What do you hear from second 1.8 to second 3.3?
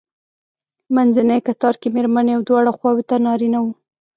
کې مېرمنې او دواړو خواوو ته